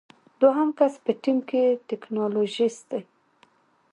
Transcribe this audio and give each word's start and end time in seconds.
دوهم 0.41 0.69
کس 0.77 0.93
په 1.03 1.11
ټیم 1.21 1.37
کې 1.49 1.63
ټیکنالوژیست 1.89 2.83
دی. 2.91 3.01